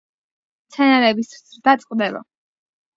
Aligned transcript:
მცენარეების 0.71 1.31
ზრდა 1.37 1.79
წყდება. 1.85 2.27